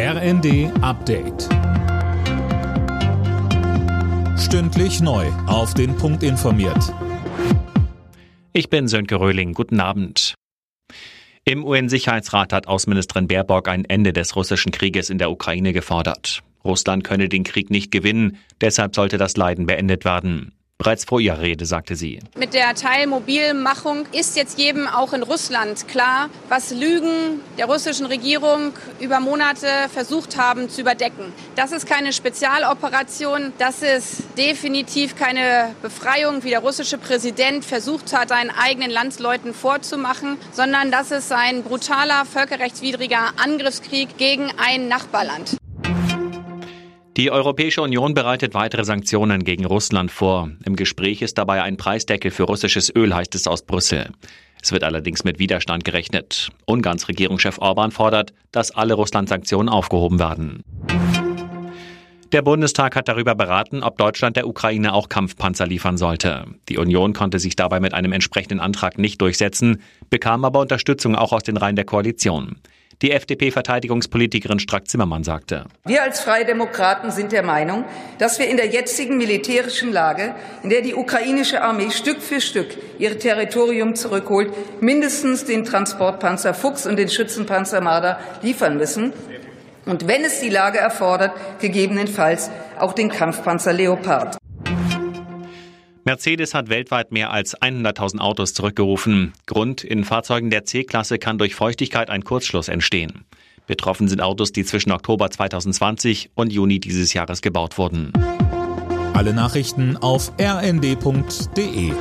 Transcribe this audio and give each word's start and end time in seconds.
RND 0.00 0.70
Update. 0.80 1.48
Stündlich 4.38 5.00
neu. 5.00 5.26
Auf 5.48 5.74
den 5.74 5.96
Punkt 5.96 6.22
informiert. 6.22 6.94
Ich 8.52 8.70
bin 8.70 8.86
Sönke 8.86 9.18
Röhling. 9.18 9.54
Guten 9.54 9.80
Abend. 9.80 10.34
Im 11.44 11.64
UN-Sicherheitsrat 11.64 12.52
hat 12.52 12.68
Außenministerin 12.68 13.26
Baerbock 13.26 13.66
ein 13.66 13.84
Ende 13.86 14.12
des 14.12 14.36
russischen 14.36 14.70
Krieges 14.70 15.10
in 15.10 15.18
der 15.18 15.32
Ukraine 15.32 15.72
gefordert. 15.72 16.44
Russland 16.64 17.02
könne 17.02 17.28
den 17.28 17.42
Krieg 17.42 17.68
nicht 17.68 17.90
gewinnen, 17.90 18.36
deshalb 18.60 18.94
sollte 18.94 19.18
das 19.18 19.36
Leiden 19.36 19.66
beendet 19.66 20.04
werden. 20.04 20.52
Bereits 20.78 21.04
vor 21.04 21.20
ihrer 21.20 21.40
Rede 21.40 21.66
sagte 21.66 21.96
sie. 21.96 22.20
Mit 22.36 22.54
der 22.54 22.72
Teilmobilmachung 22.72 24.06
ist 24.12 24.36
jetzt 24.36 24.60
jedem 24.60 24.86
auch 24.86 25.12
in 25.12 25.24
Russland 25.24 25.88
klar, 25.88 26.30
was 26.48 26.70
Lügen 26.70 27.40
der 27.58 27.66
russischen 27.66 28.06
Regierung 28.06 28.72
über 29.00 29.18
Monate 29.18 29.66
versucht 29.92 30.38
haben 30.38 30.70
zu 30.70 30.82
überdecken. 30.82 31.32
Das 31.56 31.72
ist 31.72 31.84
keine 31.84 32.12
Spezialoperation, 32.12 33.52
das 33.58 33.82
ist 33.82 34.22
definitiv 34.38 35.16
keine 35.16 35.74
Befreiung, 35.82 36.44
wie 36.44 36.50
der 36.50 36.60
russische 36.60 36.96
Präsident 36.96 37.64
versucht 37.64 38.16
hat, 38.16 38.28
seinen 38.28 38.50
eigenen 38.50 38.92
Landsleuten 38.92 39.54
vorzumachen, 39.54 40.36
sondern 40.52 40.92
das 40.92 41.10
ist 41.10 41.32
ein 41.32 41.64
brutaler, 41.64 42.24
völkerrechtswidriger 42.24 43.32
Angriffskrieg 43.36 44.16
gegen 44.16 44.52
ein 44.56 44.86
Nachbarland. 44.86 45.57
Die 47.18 47.32
Europäische 47.32 47.82
Union 47.82 48.14
bereitet 48.14 48.54
weitere 48.54 48.84
Sanktionen 48.84 49.42
gegen 49.42 49.64
Russland 49.64 50.12
vor. 50.12 50.52
Im 50.64 50.76
Gespräch 50.76 51.20
ist 51.20 51.36
dabei 51.36 51.64
ein 51.64 51.76
Preisdeckel 51.76 52.30
für 52.30 52.44
russisches 52.44 52.94
Öl, 52.94 53.12
heißt 53.12 53.34
es 53.34 53.48
aus 53.48 53.62
Brüssel. 53.62 54.10
Es 54.62 54.70
wird 54.70 54.84
allerdings 54.84 55.24
mit 55.24 55.40
Widerstand 55.40 55.84
gerechnet. 55.84 56.50
Ungarns 56.64 57.08
Regierungschef 57.08 57.58
Orban 57.58 57.90
fordert, 57.90 58.34
dass 58.52 58.70
alle 58.70 58.94
Russland-Sanktionen 58.94 59.68
aufgehoben 59.68 60.20
werden. 60.20 60.62
Der 62.30 62.42
Bundestag 62.42 62.94
hat 62.94 63.08
darüber 63.08 63.34
beraten, 63.34 63.82
ob 63.82 63.98
Deutschland 63.98 64.36
der 64.36 64.46
Ukraine 64.46 64.94
auch 64.94 65.08
Kampfpanzer 65.08 65.66
liefern 65.66 65.96
sollte. 65.96 66.44
Die 66.68 66.78
Union 66.78 67.14
konnte 67.14 67.40
sich 67.40 67.56
dabei 67.56 67.80
mit 67.80 67.94
einem 67.94 68.12
entsprechenden 68.12 68.60
Antrag 68.60 68.96
nicht 68.96 69.20
durchsetzen, 69.20 69.82
bekam 70.08 70.44
aber 70.44 70.60
Unterstützung 70.60 71.16
auch 71.16 71.32
aus 71.32 71.42
den 71.42 71.56
Reihen 71.56 71.74
der 71.74 71.84
Koalition. 71.84 72.58
Die 73.00 73.12
FDP-Verteidigungspolitikerin 73.12 74.58
Strack-Zimmermann 74.58 75.22
sagte. 75.22 75.66
Wir 75.84 76.02
als 76.02 76.20
Freie 76.20 76.44
Demokraten 76.44 77.12
sind 77.12 77.30
der 77.30 77.44
Meinung, 77.44 77.84
dass 78.18 78.40
wir 78.40 78.48
in 78.48 78.56
der 78.56 78.66
jetzigen 78.66 79.18
militärischen 79.18 79.92
Lage, 79.92 80.34
in 80.64 80.70
der 80.70 80.82
die 80.82 80.94
ukrainische 80.94 81.62
Armee 81.62 81.90
Stück 81.90 82.20
für 82.20 82.40
Stück 82.40 82.76
ihr 82.98 83.16
Territorium 83.16 83.94
zurückholt, 83.94 84.52
mindestens 84.80 85.44
den 85.44 85.64
Transportpanzer 85.64 86.54
Fuchs 86.54 86.86
und 86.86 86.96
den 86.96 87.08
Schützenpanzer 87.08 87.80
Marder 87.80 88.18
liefern 88.42 88.76
müssen. 88.76 89.12
Und 89.86 90.08
wenn 90.08 90.24
es 90.24 90.40
die 90.40 90.50
Lage 90.50 90.78
erfordert, 90.78 91.32
gegebenenfalls 91.60 92.50
auch 92.78 92.94
den 92.94 93.10
Kampfpanzer 93.10 93.72
Leopard. 93.72 94.37
Mercedes 96.08 96.54
hat 96.54 96.70
weltweit 96.70 97.12
mehr 97.12 97.32
als 97.32 97.54
100.000 97.54 98.20
Autos 98.20 98.54
zurückgerufen. 98.54 99.34
Grund, 99.44 99.84
in 99.84 100.04
Fahrzeugen 100.04 100.48
der 100.48 100.64
C-Klasse 100.64 101.18
kann 101.18 101.36
durch 101.36 101.54
Feuchtigkeit 101.54 102.08
ein 102.08 102.24
Kurzschluss 102.24 102.68
entstehen. 102.68 103.26
Betroffen 103.66 104.08
sind 104.08 104.22
Autos, 104.22 104.52
die 104.52 104.64
zwischen 104.64 104.90
Oktober 104.90 105.30
2020 105.30 106.30
und 106.34 106.50
Juni 106.50 106.80
dieses 106.80 107.12
Jahres 107.12 107.42
gebaut 107.42 107.76
wurden. 107.76 108.14
Alle 109.12 109.34
Nachrichten 109.34 109.98
auf 109.98 110.32
rnd.de 110.40 111.92